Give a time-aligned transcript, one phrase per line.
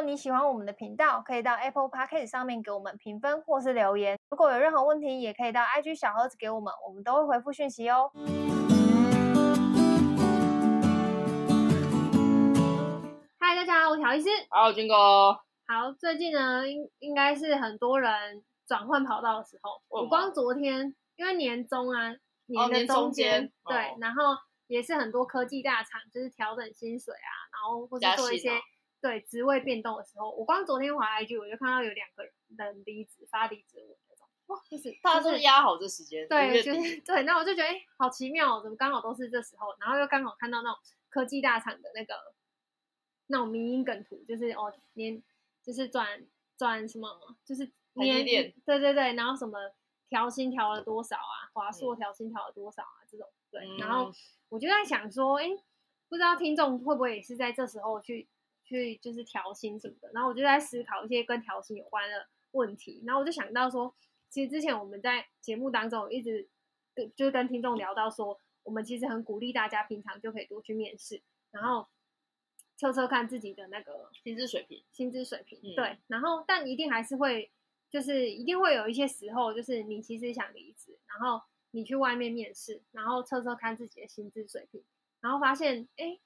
[0.00, 4.18] 果你喜欢我们的频道，可以到 Apple Podcast 上面给我们评分或是留言。
[4.30, 8.10] 如果有任何问题，也可以到 IG 小盒子给我们，我们都会回复讯息哦。
[13.38, 14.30] 嗨，大家好，我是乔医师。
[14.48, 15.34] 好，军哥。
[15.66, 19.82] 好，最近呢，应应该是很多人转换跑道的时候。
[19.88, 22.14] 我光昨天，因为年终啊，
[22.46, 24.34] 年的中间，哦、对、哦，然后
[24.66, 28.52] 也是很多科技大厂就是调整薪水啊，然后或者做一些。
[29.00, 32.24] 对职位变动的时候，我光昨天滑 IG，我就看到有两个
[32.56, 42.14] 人离职发离职文那种，哇，就是大家都是压好这时间，对，就是对，那我就觉得哎，好奇妙哦，怎么刚好都是这时候，然后又刚好看到那种科技大厂的那个
[43.26, 45.22] 那种民营梗图，就是哦年
[45.62, 47.08] 就是转转什么，
[47.44, 48.24] 就是年
[48.64, 49.58] 对对对，然后什么
[50.08, 54.12] 调薪调了多少啊，华硕调薪调了多少啊，这种对、嗯，然后。
[54.50, 55.46] 我就在想说，哎，
[56.08, 58.28] 不知道听众会不会也是在这时候去。
[58.70, 63.92] 去就是调薪什么的，然后我就在思考一些跟调薪有关的问题，然后我就想到说，
[64.28, 66.48] 其实之前我们在节目当中一直
[66.94, 71.88] 跟就是跟听众聊到说，我们其实很鼓励大家平常就可以多去面试，然后
[72.76, 77.50] 测测看自己的那个薪资水平，薪资水平、嗯，对，然后但一定还是会
[77.90, 84.84] 就是一定会有一些时候，就是你其实想离职，然后你去外面面试，然后测测看自己的薪资水平，
[85.20, 86.20] 然后发现哎。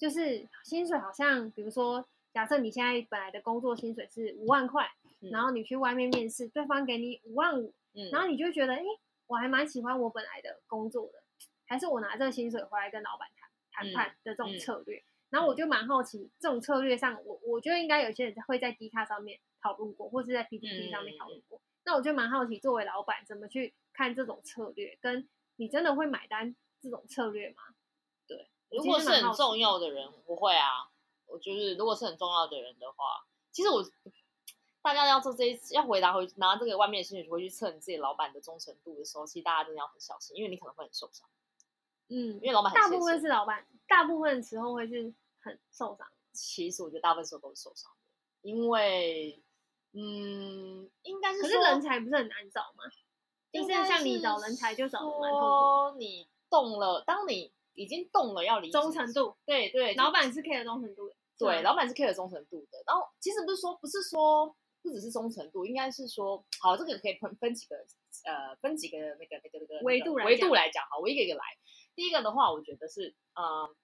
[0.00, 8.82] 就是薪水好像，比如说，假设你现在本来的工作薪水是五万块，嗯，然后你去外面面试，对方给你五万五，嗯，然后你就觉得，哎，
[9.26, 11.22] 我还蛮喜欢我本来的工作的，
[11.66, 15.04] 还是我拿这个薪水回来跟老板谈谈判的这种策略。
[15.28, 21.58] 然后我就蛮好奇，这种策略上，我我觉得应该有些人会在 D 卡上面讨论过，或是在 PPT 上面讨论过。
[21.58, 27.56] 嗯，那我就蛮好奇，作为老板怎么去看这种策略，跟你真的会买单这种策略吗？
[28.70, 30.88] 如果是很重要的人，不会啊。
[31.26, 33.80] 我就是如果是很重要的人的话，其实我
[34.82, 41.28] 大家要做这一次要回答回拿这个外面的薪水回去测你自己老板的忠诚度的时候，其实大家真的要很小心，因为你可能会很受伤。
[42.08, 46.04] 嗯，因为老板大部分是老板，大部分时候会是很受伤。
[46.32, 49.40] 其实我觉得大部分时候都是受伤的，因为
[49.92, 52.82] 嗯，应该是可是人才不是很难找吗？
[53.52, 55.94] 就是像你找人才就找蛮多。
[55.96, 57.52] 你动了，当你。
[57.80, 62.76] 已经动了要离职，忠诚度，对对，老板是 care 忠诚度的，对，老板是 care 忠诚度的。
[62.86, 67.76] 然后其实不是说不是说不只是忠诚度，应该是说好，这个可以分分几个
[68.26, 71.42] 呃分几个那个那个那个维度来维度来讲，好，我一个一个来。
[71.94, 73.74] 第一个的话，我觉得是呃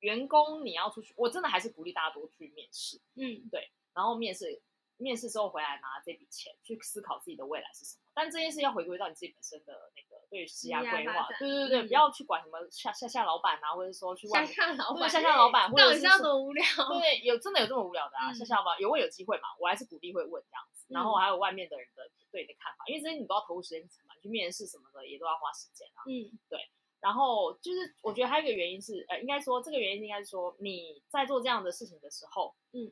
[0.00, 4.60] 员工你要出去，我真的还是鼓励大家多去面试，嗯，对，然后面试。
[4.98, 16.64] 面试之后回来拿这笔钱去思考自己的未来是什么，但这件事要回归到你自己本身的那个对于职业规划，对对对、嗯，不要去管什么下下下老板啊，或者说去外面下下老板，下下老板，或者是多无聊，
[16.98, 18.30] 对，有真的有这么无聊的啊？
[18.30, 19.48] 嗯、下下老板有问有机会嘛？
[19.60, 26.00] 我还是鼓励会问这样子，然后还有外面的人的对你的看法，因为这些你都要投入时间成本去面试什么的，也都要花时间啊。
[26.08, 26.58] 嗯，对。
[26.98, 32.90] 然后就是我觉得还有一个原因是，呃，应该说这个原因应该是说你在做这样的事情的时候，嗯。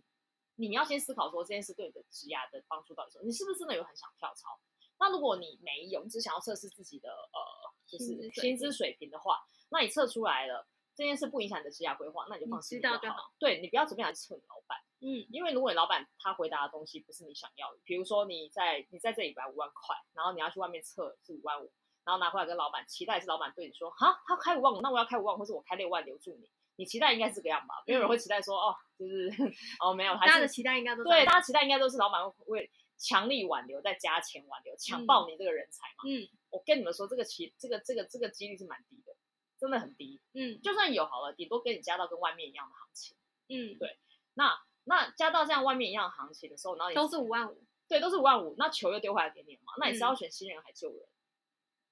[0.56, 3.26] 你要先思考说这件事对你的职涯的帮助到底是什么？
[3.26, 4.58] 你是不是真的有很想跳槽？
[4.98, 7.40] 那如果你没有，你只想要测试自己的呃，
[7.86, 12.96] 就是薪资水平的话，那你测出来了这件事不影响你的职涯规划，那你就放心就好。
[12.98, 13.32] 就好。
[13.38, 21.72] 对，你不要怎么样去测你老板，嗯，因为如果你老板他回答的东西不是你想要的，比如说你在你在这里摆五万块，然后你要去外面测是五万五，
[22.04, 26.48] 然后拿回来跟老板期待是老板对你说，哈，他开五万五，那我要开五万，或是我开六万留住你。
[26.76, 27.82] 你期待应该是这个样吧？
[27.86, 29.30] 没有人会期待说哦，就是
[29.80, 36.04] 哦没有，大家的期待应该都对，大家期待应该都是老板会强力挽留，再加钱挽留，强爆你这个人才嘛。
[36.08, 39.14] 嗯，我跟你们说，这个期这个这个这个几率是蛮低的，
[39.58, 40.20] 真的很低。
[40.32, 43.16] 嗯，就算有好了，顶多跟你加到跟外面一样的行情。
[43.48, 43.98] 嗯，对。
[44.34, 49.74] 那那加到这样外面一样的行情的时候，然后你都是五万五，对，都是五万五，那球又丢回来给你了嘛？
[49.78, 50.98] 那你是要选新人还救人？
[51.00, 51.12] 嗯、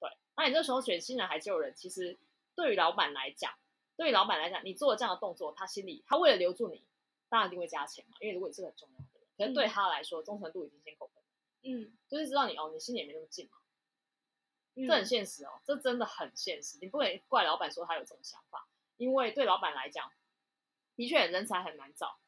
[0.00, 2.18] 对，那你这时候选新人还救人，其实
[2.56, 3.52] 对于老板来讲。
[4.02, 6.84] 对于老板来讲，你做了这样的动作，他心里他为了留住你，
[7.28, 8.16] 当然一定会加钱嘛。
[8.18, 11.22] 因为如果你是个很重要的人，可能对他来说，忠诚度已经先扣分。
[11.62, 13.58] 嗯，就是知道你哦，你心里也没那么近嘛。
[14.74, 16.78] 嗯，这很现实哦，这真的很现实。
[16.80, 18.66] 你不能怪老板说他有这种想法，
[18.96, 20.10] 因为对老板来讲，
[20.96, 22.18] 的确人才很难找，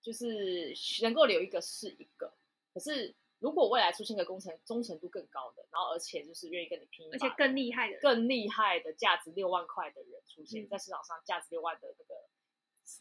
[0.00, 0.72] 就是
[1.02, 2.32] 能够留一个是一个，
[2.72, 3.12] 可是。
[3.42, 12.14] 如果未来出现个工程忠诚度更高的，然后而且就是愿意跟你拼，而且更厉害的、更厉害的价值六万块的人出现、嗯、在市场上，价值六万的那个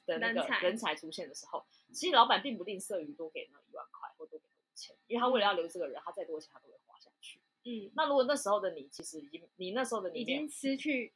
[0.06, 7.40] 的那个人才出现的时候，其实老板并不吝啬于多给那一万块或多给五千，因为他为了要留这个人，他再多钱他都会花下去。
[7.64, 11.14] 嗯，那如果那时候的你其实已经，你那时候的你已经失去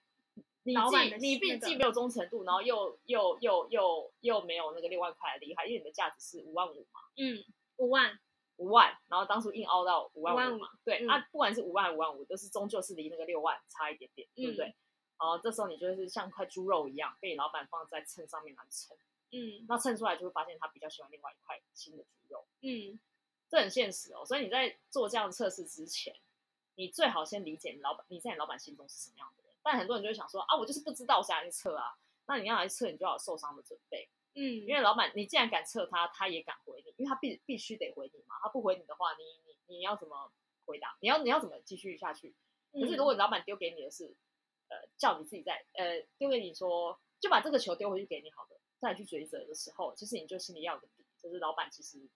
[0.62, 7.00] 你既你并既没有忠诚度，然后又又又又又没有那个六万块的厉害，因为你的价值是五万五嘛。
[7.18, 7.44] 嗯，
[7.78, 8.20] 五万
[8.58, 10.70] 五万，然后当初硬凹到五万五嘛。
[10.84, 14.68] 对，那、嗯啊、不管是五万五万五，都是终究是离那个六万差一点点，对不对？
[14.68, 14.76] 嗯、
[15.20, 18.96] 然后这时候你就是像块猪肉一样，被你老板放在秤上面来称。
[19.32, 22.46] 嗯，那称出来就会发现他比较喜欢另外一块新的猪肉。
[22.62, 22.98] 嗯，
[23.50, 24.26] 这很现实哦。
[24.26, 26.16] 所以你在做这样的测试之前，
[26.76, 29.52] 你最好先理解你老板，你在你老板心中是什么样的人。
[29.62, 31.98] 但很多人就会想说啊，我就是不知道，我想去测啊。
[32.28, 34.08] 那你要来测，你就要有受伤的准备。
[34.36, 38.42] 嗯，因为老板，你既然敢测他，他也敢回你，因为他必必须得回你嘛。
[38.44, 40.32] 他不回你的话，你你你要怎么
[40.66, 40.98] 回答？
[41.02, 42.36] 你要你要怎么继续下去？
[42.74, 44.16] 可是如果老板丢给你的是，
[44.68, 52.08] 呃，叫你自己在呃丢给你说，就把这个球丢回去给你好的，再去追责的时候，其实你就心里要有个底，就是老板其实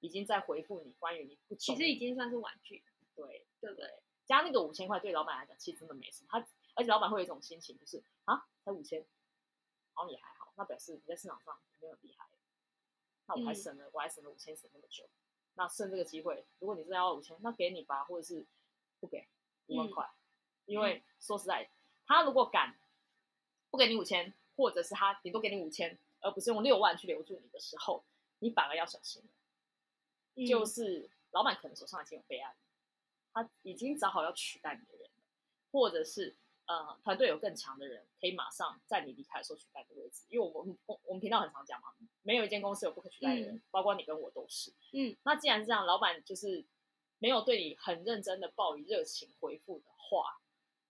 [0.00, 2.84] 已经在回复你关于你不，其实已经算是婉拒。
[3.16, 4.02] 对对不对？
[4.26, 6.28] 加那个五千块对老板来讲，其实真的没什么。
[6.32, 6.44] 他
[6.74, 12.28] 而且老板会有一种心情，就是啊，才五千，然后也还好，那表示你在市场上没有厉害，
[13.26, 15.08] 那我还省了，嗯、我还省了五千，省那么久，
[15.54, 18.44] 那剩这个机会，如果你真的要五千，那给你吧，或者是
[19.00, 19.26] 不给
[19.66, 20.18] 五万块，嗯、
[20.66, 21.70] 因为说实在，
[22.06, 22.76] 他如果敢
[23.70, 28.04] 不给你五千，或者是他顶多给你五千，而不是用六万去留住你的时候，
[28.38, 29.28] 你反而要小心了，
[30.34, 32.54] 嗯、就是老板可能手上已经有备案，
[33.32, 35.10] 他已经找好要取代你的人，
[35.72, 36.36] 或者是。
[36.66, 40.24] 呃，团队有更强的人，可以马上在你离开的时候取代你的位置。
[40.28, 41.88] 因为我们我们频道很常讲嘛，
[42.22, 44.72] 没有一间公司有不可取代的人，嗯、包括你跟我都是。
[44.92, 46.64] 嗯，那既然是这样，老板就是
[47.18, 50.40] 没有对你很认真的报以热情回复的话，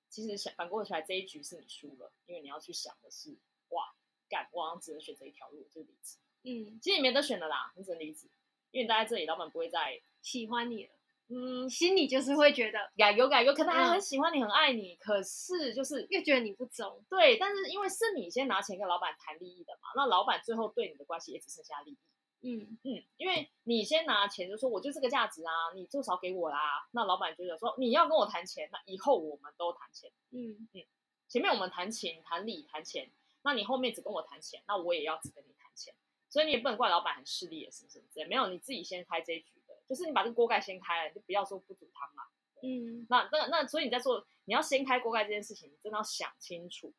[0.08, 3.36] 其实想反过来这一局是你输了，因为你要去想的是，
[3.70, 3.94] 哇，
[4.28, 6.18] 干，我好像只能选择一条路，就是离职。
[6.44, 8.28] 嗯，其实你没得选的啦，你只能离职，
[8.70, 10.92] 因为你待在这里，老板不会再喜欢你了。
[11.28, 17.02] 嗯，心里就是会觉得改有改有，可能还很喜欢你，很爱你，嗯、可是就是越觉得你不忠。
[17.08, 21.98] 对，但是因为是你先拿钱跟老板谈利益的嘛，那老板最后对你的关系也只剩下利益。
[22.46, 26.86] 嗯嗯，因为你先拿钱就说我就这个价值啊，你至少给我啦。
[26.92, 30.10] 那老板觉得说你要跟我谈钱，那以后我们都谈钱。
[30.30, 30.84] 嗯嗯，
[31.26, 33.10] 前面我们谈情谈理谈钱，
[33.42, 35.94] 那你后面只跟我谈钱，那我也要只跟你谈钱。
[36.28, 38.04] 所以你也不能怪老板很势利也是不是？
[38.28, 39.54] 没有，你自己先开这一局。
[39.88, 42.30] 就是你把这个锅盖掀开了，你就不要说不煮汤了。
[42.62, 46.92] 嗯，那那那，所以你在做，你要掀开锅盖这件事情，你真的要想清楚。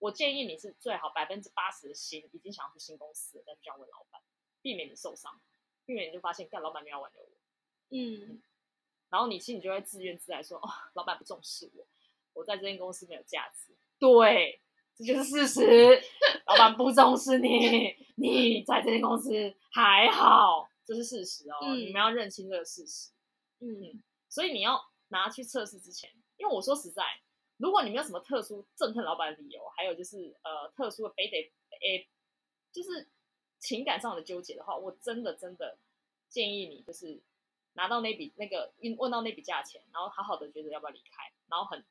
[0.00, 4.20] 我建议你是最好百分之八十的心已经想要去新公司了，再去这样问老板，
[4.60, 5.40] 避免你受伤，
[5.86, 7.28] 避免你就发现，干老板没有挽留我。
[7.90, 8.42] 嗯，
[9.08, 11.86] 然后你心里就会自怨自艾说，哦，老板不重视我，
[12.32, 13.72] 我在这间公司没有价值。
[14.00, 14.60] 对，
[14.96, 16.02] 这就是事实，
[16.46, 20.68] 老板不重视你，你在这间公司还好。
[20.84, 23.10] 这是事实哦，嗯、你们要认清这个事实。
[23.60, 27.04] 嗯，所以你要拿去测试之前，因为我说实在，
[27.58, 32.08] 如果你没有什么特殊憎恨老板的理由，还有就是呃特殊的非得诶，
[32.72, 33.08] 就是
[33.60, 35.78] 情感上的纠结的话，我真的真的
[36.28, 37.22] 建议你就是
[37.74, 41.84] 拿到那笔那个问问到那笔价钱，然后好好的觉得要不要离开，然后很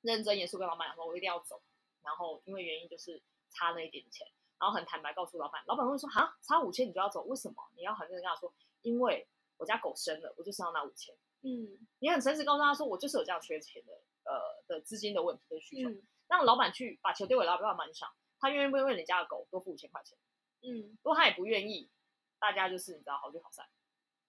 [0.00, 1.60] 认真严肃跟老板讲说，我一定要走，
[2.02, 4.26] 然后因为原因就是差那一点钱。
[4.58, 7.22] 然后很坦白告诉老板，老板会说：“哈，差五千你就要走？
[7.24, 7.56] 为什么？
[7.76, 8.52] 你要很认真跟他说，
[8.82, 11.14] 因为我家狗生了，我就是要拿五千。
[11.42, 13.92] 嗯，你很诚实告诉他说，我就是有这样缺钱的，
[14.24, 15.90] 呃，的资金的问题的需求。
[15.90, 18.08] 嗯、让老板去把球丢给老板，老板想，
[18.38, 20.16] 他愿意不愿意为你家的狗多付五千块钱？
[20.62, 21.90] 嗯，如果他也不愿意，
[22.38, 23.66] 大家就是你知道好聚好散。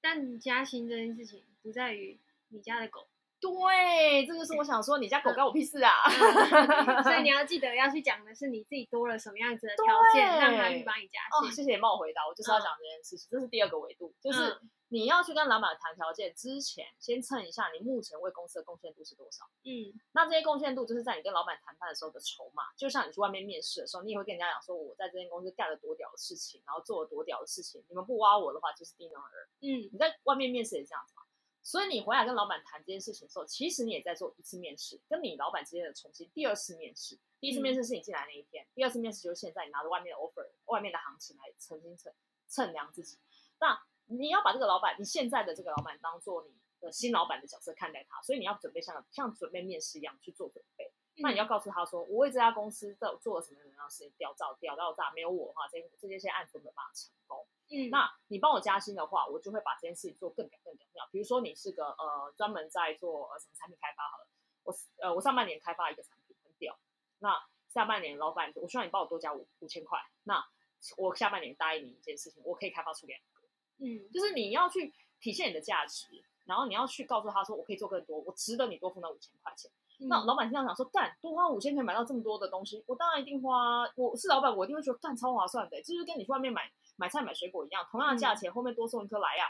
[0.01, 3.07] 但加薪这件事情不在于你家的狗。”
[3.39, 5.91] 对，这就是我想说，你家狗干我屁事啊！
[6.07, 11.49] 嗯、 所以你要记得要去讲的是你自己多了什么样子的条件，让他去帮你加薪。
[11.49, 19.45] 哦，谢谢你帮我回答，我就是要讲这件事情，嗯、这是第二个维度，就是你要去跟老板谈条件之前，先称一下你目前为公司的贡献度是多少。
[19.63, 29.29] 嗯，那这些贡献度就是在你跟老板谈判的时候的筹码，就像你去外面面试的时候，你也会跟人家讲说，我在这间公司干了多屌的事情，然后做了多屌的事情，你们不挖我的话就是低能儿。
[29.61, 31.21] 嗯，你在外面面试也这样子嘛。
[31.65, 37.17] 所以你回来跟老板谈这件事情的时候，其实你也在做一次面试，跟你老板之间的重新第二次面试。
[37.39, 42.13] 第一次面试是你进来那一天，嗯、第二次面试就是现在你拿着外面的 offer、外面的行情来重新称
[42.47, 43.17] 称量自己。
[43.59, 50.85] 那你要把这个老板，你现在的这个老板当做你的新老板的角色看待他，所以你要准备像像准备面试一样去做准备。
[51.15, 57.43] 嗯、那你要告诉他说，我为这家公司做做了什么什么样的事情，屌炸屌到炸，没有我的话，这这些些案子没办法成功。
[57.71, 61.03] 嗯，那你帮我加薪的话，我就会把这件事情做更屌更屌。
[61.11, 64.27] 比如说你是个呃专门在做呃什么产品开发好了，
[64.63, 64.73] 我
[65.03, 66.75] 呃我上半年开发一个产品很屌，
[67.19, 67.35] 那
[67.67, 70.43] 下半年老板我希望你帮我多加五五千块，那
[70.97, 76.07] 我下半年答应你一件事情，我可以开发出两个，嗯，就是你要去体现你的价值，
[76.45, 79.69] 然后你要去告诉他说我可以做更多，我值得你多付那五千块钱。
[79.99, 83.89] 嗯、那老板经常想说，干多花五千可以买到这么多的东西，我当然一定花。
[83.95, 89.45] 我是老板，我一定会觉得干超划算的，就是跟你去外面买买菜买水果一样，同样的价钱，嗯、后面多送一颗莱雅，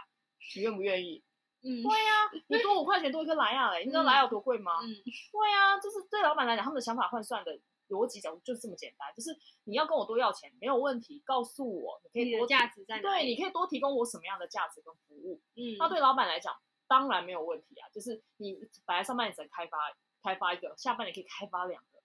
[0.55, 1.23] 你愿不愿意？
[1.65, 4.79] 嗯，对呀、啊， 你多五块钱多一颗莱雅嘞，你知道莱雅有多贵吗？
[4.83, 4.87] 嗯，
[5.33, 15.41] 对呀、啊，就是对老板来讲，他们的想法换算的逻辑角度就是这么简单，就是你要跟我多要钱没有问题，告诉我你可以多价值在哪，对，你可以多提供我什么样的价值跟服务。
[15.55, 16.55] 嗯，那对老板来讲。
[16.87, 18.53] 当然没有问题啊，就是你
[18.85, 19.91] 本来上半年只能开发
[20.21, 21.99] 开发一个，下半年可以开发两个，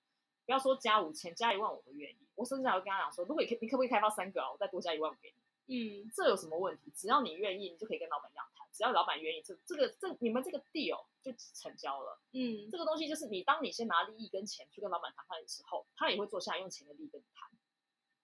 [0.47, 2.17] 不要说加五千，加一万我都愿意。
[2.35, 4.51] 我甚至还会跟他讲说，如果你可你可不可以开发三个啊？
[4.51, 5.37] 我再多加一万五给你。
[5.69, 6.91] 嗯，这有什么问题？
[6.97, 8.50] 只要你愿意，你就可以跟老板这样谈。
[8.73, 12.19] 只要老板愿意，这这个这你们这个 deal 就成交了。
[12.33, 17.49] 嗯，这个东西就是你当你先拿利益跟钱去跟老板谈判的时候，他也会坐下来用钱的利益跟你谈。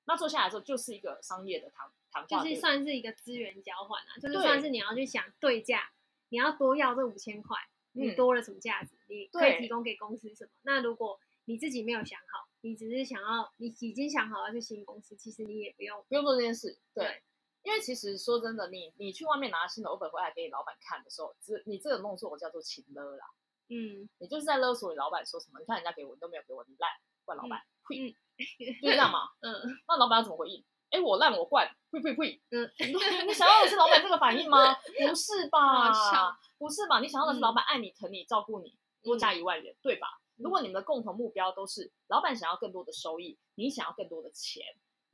[0.05, 5.91] 那坐下来之后就是一个商业的谈谈话，就是算是一个资源交换啊，就是算是你要去想对价。
[6.29, 7.57] 你要多要这五千块，
[7.93, 8.97] 你多了什么价值？
[9.07, 10.51] 嗯、你可以提供给公司什么？
[10.63, 16.77] 那如果你自己没有想好，你只是想要，你已经想好要去新公司，其实你也不用不用做这件事。
[16.93, 17.23] 对，对
[17.67, 23.27] 因为其实说真的，你你去外面拿新的 offer 回来给你老板看的时候，这你这个动作我叫做情勒啦。
[23.69, 25.59] 嗯，你就是在勒索你老板说什么？
[25.59, 26.89] 你看人家给我，你都没有给我，你烂，
[27.25, 28.15] 怪老板，呸、嗯，
[28.81, 29.31] 就是这样嘛。
[29.43, 29.51] 嗯，
[29.89, 30.65] 那老板要怎么回应？
[30.91, 32.41] 哎，我烂我惯，呸呸呸！
[32.51, 32.71] 嗯，
[33.27, 34.73] 你想要的是老板这个反应吗？
[34.73, 36.39] 不是吧？
[36.59, 37.01] 不是吧？
[37.01, 40.07] 你想要的是老板爱你、疼你、照顾你，多加一万元，对吧？
[40.37, 44.63] 如果你们的共同目标都是老板想要更多的收益，你想要更多的钱，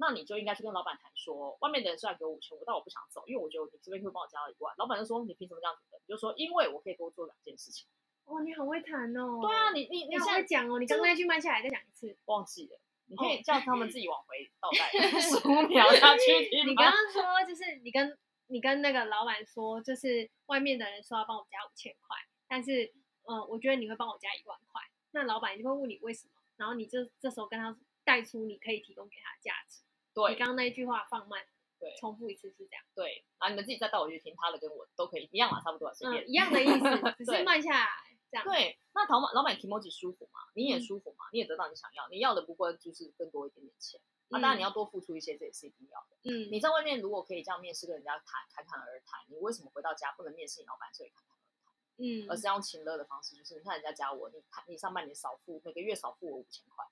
[0.03, 4.75] 那你就应该去跟老板谈说，外面的人虽然给我五千五，但我不想走，因为我觉得你这边会帮我加到一万。
[4.77, 6.01] 老板就说，你凭什么这样子的？
[6.05, 7.87] 你就说，因为我可以多做两件事情。
[8.25, 9.39] 哇，你很会谈哦。
[9.41, 12.81] 对啊，你你你现在讲哦，你刚刚那句慢下来再讲一次，忘记了。
[13.07, 14.91] 你可以叫他们自己往回倒带
[15.21, 16.65] 十五秒下去。
[16.65, 22.17] 你刚刚说就是你跟你跟那个老板说，就是外面的人说要帮我加五千块，
[22.49, 22.93] 但是
[23.25, 24.81] 嗯，我觉得你会帮我加一万块，
[25.13, 29.83] 那老板就会问你为什么，然后你就这时候跟他带出你可以提供给他的价值。
[30.15, 31.45] 对，你刚刚那一句话放慢，
[31.79, 32.85] 对，重复一次是这样。
[32.95, 37.89] 对，然后你们自己再倒回去听他的，跟我都可以一样嘛，差不多，随便、嗯、一样的意思， 只是慢下来。
[38.31, 44.01] 这样对，那老板老板 Kimoji 舒服嘛，你也舒服嘛，嗯、你也得到你想要，你要的不过就是更多一点点钱。
[44.29, 46.17] 那、嗯啊、当然你要多付出一些，这也是一定要的。
[46.25, 51.75] 嗯，你在外面如果可以这样面试跟人家谈侃侃而谈，你为什么回到家不能面试你老板，所以侃侃而谈？
[51.99, 56.83] 嗯，而是要用情乐的方式，就是你看人家加我，你你上半年少付每个月少付我五千块，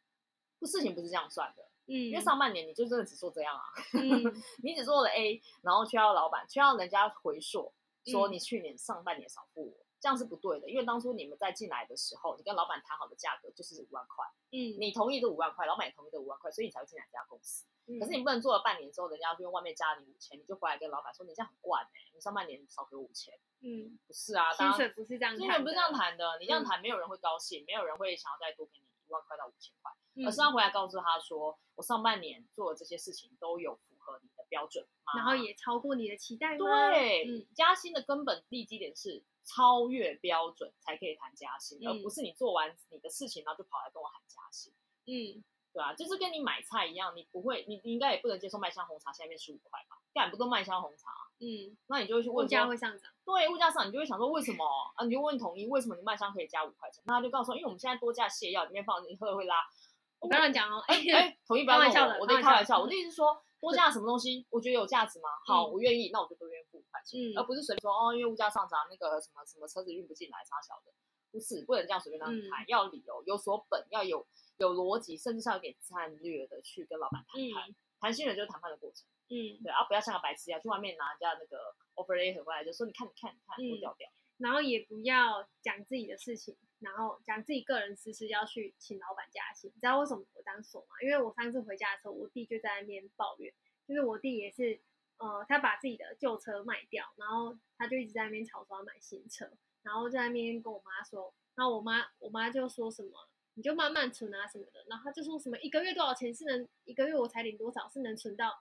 [0.61, 1.62] 这事情不是这样算的。
[1.87, 3.64] 嗯，因为上半年你就真的只做这样啊，
[3.95, 4.23] 嗯、
[4.62, 7.73] 你只做了 A，然后却要老板却要人家回溯
[8.05, 9.87] 说你去年上半年少付我。
[10.00, 17.67] 这样是不对的，因为当初你们在进来的时候，你跟老板谈好的价格就是五万块，嗯，你同意这五万块，老板也同意这五万块，所以你才会进来这家公司。
[17.85, 36.90] 嗯、可是你不能做了半年之后，人家就用外面加了你五千，你就回来跟老板说你这样很惯哎、欸，你上半年少给我五千，嗯，不是啊，薪水不是这样，薪水不是这样谈的，你这样谈没有人会高兴，嗯、没有人会想要再多给你一万块到五千块，嗯、而是要回来告诉他说，我上半年做的这些事情都有符合你的标准吗，然后也超过你的期待吗？
[36.90, 39.25] 对，嗯、加薪的根本立基点是。
[39.43, 44.73] 超越标准才可以谈加薪，嗯、而不是你做完你的事情，然后就跑来跟我喊加薪。
[45.07, 49.97] 嗯，对啊，就是跟你买菜一样，你不会，你你应该也不能接受麦香红茶下面十五块吧？
[50.12, 51.11] 干不都麦香红茶？
[51.40, 53.11] 嗯，那你就会去问，物价会上涨。
[53.25, 54.64] 对，物价上，你就会想说为什么
[54.97, 55.05] 啊？
[55.05, 57.02] 你就问统一为什么你卖香可以加五块钱？
[57.07, 59.57] 那他就告诉我，因为我们现在多加泻药，里面放你喝了会拉。
[60.21, 62.79] 我不要乱讲哦，哎 哎，统一不要开玩笑的，我在开玩笑。
[62.81, 63.43] 我的意思是说。
[63.61, 64.47] 多加什么东西？
[64.49, 65.29] 我觉得有价值吗？
[65.45, 70.90] 好，我愿意，那我就多愿意付五块钱，而不是随便说哦，因为物价上涨，那个什么什么车子运不进来，啥小的，
[71.31, 74.26] 不是，不能这样随便让你谈，要理由，有所本，要有
[74.57, 77.75] 有逻辑，甚至是要有点战略的去跟老板谈判。
[78.00, 86.56] 谈薪水就是谈判的过程，嗯，对，啊，不要像个白痴一样去外面拿人家那个 offer letter 回来，就说你看你看你看，我掉掉，然后也不要讲自己的事情。
[86.80, 90.96] 然后讲自己个人私事，要去请老板加薪，你知道为什么我这样说吗？
[91.02, 93.52] 因为我上次回家的时候，我弟就在那边抱怨，
[93.87, 94.80] 就是我弟也是，
[95.18, 99.46] 呃，他把自己的旧车卖掉，然后他就一直在那边吵说要买新车，
[99.82, 108.58] 然后在那边跟我妈说，然后我妈我妈就说什么，你就慢慢存啊什么的，然后他就说什么一个月多少钱是能一个月我才领多少是能存到，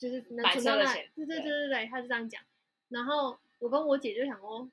[0.00, 2.42] 就是能存到那，对对对对对，他是这样讲，
[2.88, 4.68] 然后我跟我姐就想说。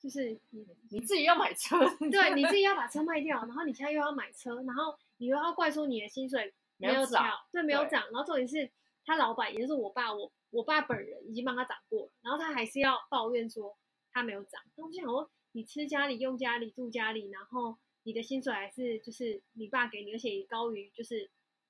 [0.00, 1.76] 就是你你自己要买车，
[2.08, 8.70] 对，你自己要把车卖掉，然后你现在又要买车，然后你又要怪说你的薪水没有涨，对，没有涨，然后重点是
[9.04, 13.76] 他老板也就是我爸，我我爸本人已经帮他涨过了，然后他还是要抱怨说
[14.12, 14.62] 他没有涨。
[14.76, 21.28] 那我就想说，你吃家里用家里住家里，然后你的薪水还是就是你爸给你，而且也高于就是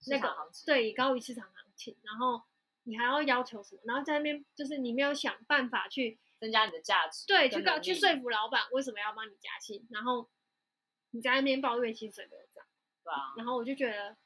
[0.09, 0.37] 那个
[0.67, 2.43] 对，高于市场行情，然后
[2.89, 3.83] 你还要要求什么？
[3.85, 6.19] 然后在那边就是你没有想办法去。
[6.41, 10.31] 增加你的价值，对，去告去说服老板为什么要帮你加薪，然后
[11.11, 12.65] 你在那边抱怨薪水没有涨，
[13.03, 14.17] 对啊，然后我就觉得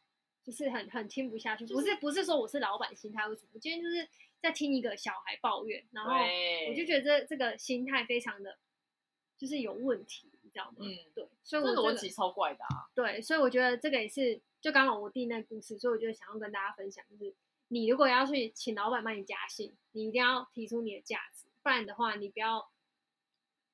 [0.44, 4.06] 就是很很听不下去，不是不是说我是老板心态为什么，我今天就是
[4.42, 6.12] 在听一个小孩抱怨，然后
[6.68, 8.58] 我就觉得这这个心态非常的
[9.38, 10.76] 就是有问题，你知道吗？
[10.80, 12.92] 嗯，对，所以我这逻辑超怪的啊。
[12.94, 17.34] 对，所以我觉得这个也是就刚好我弟那故事，所以我就想要跟大家分享，就是
[17.72, 22.70] 你如果要去请老板帮你加薪，你一定要提出你的价值，不然的话你不要。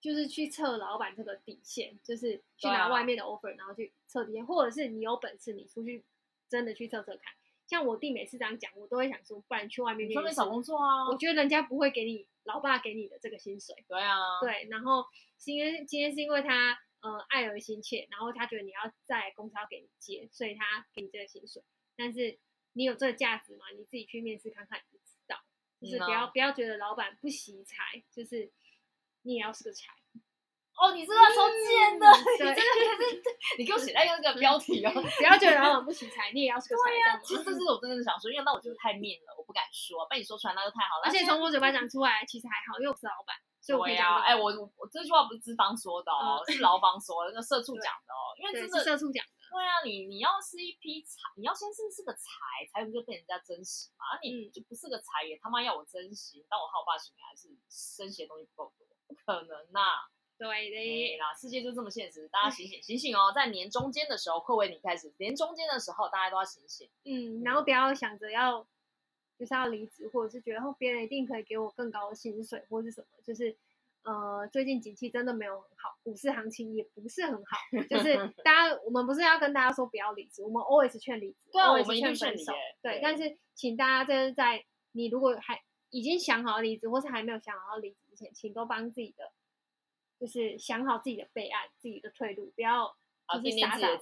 [0.00, 6.04] 就是去测老板这个底线，就是去拿外面的 offer，、啊、然后去测底线，或者是你有本事，你出去
[6.48, 7.34] 真的去测测看。
[7.66, 11.08] 像我弟每次这样讲，我都会想说，不然去外面找工作啊。
[11.08, 13.74] 我觉得人家不会给你老爸给你的这个薪水。
[13.88, 14.38] 对啊。
[14.40, 15.04] 对，然后
[15.40, 21.60] 是因为今天是因为他呃爱儿心切，然后他觉得你要在公司要给你接，所以他给你这个薪水。
[21.96, 22.38] 但是
[22.78, 23.66] 你有这个价值吗？
[23.76, 25.34] 你自己去面试看看，你就知道。
[25.82, 28.52] 就是不要、不要觉得老板不惜才，就是。
[29.22, 29.92] 你也要是个才
[30.78, 30.94] 哦！
[30.94, 33.22] 你这个超贱的，嗯、你真的是，
[33.58, 34.92] 你给我写在那个标题哦！
[34.94, 36.90] 不要觉得老板不惜才，你也要是个才。
[36.90, 41.02] 对呀、啊，其实这是我真的想说，因为那我就是太面了，我不敢说，被你说出来那就太好了。
[41.04, 44.06] 而且从我嘴巴讲出来，其实还好，因为我是老板，所以我可以讲。
[44.22, 48.32] 哎、啊，我我这句话不是资方说的哦，嗯、是劳方说的，那社畜讲的哦。
[48.38, 49.37] 因为真的是社畜讲的。
[49.50, 52.28] 对啊，你你要是一批才，你要先是是个才，
[52.72, 54.18] 才不就被人家珍惜嘛。
[54.22, 58.86] 你就不是个才，也他妈要我珍惜，但我好霸型还是生鲜东西不够多。
[59.06, 63.32] 不可能呐、啊，对的啦，世界就这么现实，大家醒醒 醒醒哦！
[63.34, 66.90] 在年中间的时候，扣为你开始，年中间的时候，大家都要醒醒。
[67.04, 68.62] 嗯，然后不要想着要
[69.38, 73.56] 就是要离职，或者是觉得后别人一定可以给我更高的薪水，或是什么，就是
[74.08, 77.58] 呃，最近景气真的没有很好，股市行情也不是很好，
[77.90, 85.60] 就是 大家我们不是要跟大家说不要离职，我们 always 劝离职，对啊，我们劝分手，对，对，但是请大家就是在你如果还
[85.90, 87.96] 已经想好离职，或是还没有想好要离职。
[88.34, 89.30] 请都帮自己的，
[90.18, 92.96] 就是想好自己的备案，自己的退路，不要
[93.32, 93.96] 就是傻傻，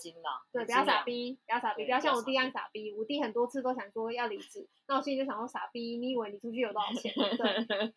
[0.53, 2.95] 对，不要傻逼，不要傻逼，不要像我弟一样傻逼。
[2.95, 7.13] 我弟很多次都想说要离职，那我心里就想说傻逼，你以为你出去有多少钱？
[7.37, 7.93] 对，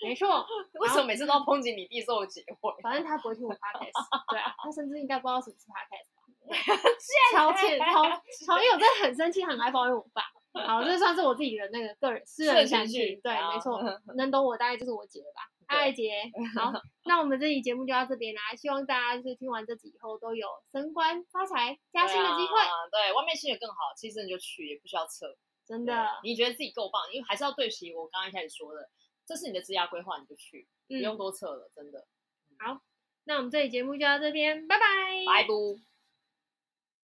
[0.00, 0.46] 没错。
[0.80, 2.72] 为什么每次都要抨击你弟说我结婚？
[2.82, 3.92] 反正他不会听我 podcast，
[4.30, 6.22] 对啊，他甚至应该不知道什么是 podcast 吧？
[7.32, 8.02] 超欠超
[8.46, 10.22] 超，因为我真的很生气，很爱抱怨我爸。
[10.66, 13.80] 好，这算是我自己的那个个人私人情绪，对，没错，
[14.16, 15.48] 能懂我大概就是我姐了吧。
[15.66, 16.10] 爱姐，
[16.54, 16.70] 好，
[17.06, 18.54] 那我们这期节目就到这边啦。
[18.54, 22.52] 希望大家就是听完这集以后都有升官发财加薪的机会。
[22.90, 25.34] 对，外面薪水更好，其实你就去，也不需要测。
[25.66, 28.90] 真的，你觉得自己够棒，因为还是要对齐我刚刚一开始说的，
[29.32, 32.06] 这是你的职业规划，你就去，不用多测了，真的。
[32.58, 32.82] 好，
[33.24, 34.84] 那我们这期节目就到这边，拜拜。
[35.26, 35.91] 拜拜。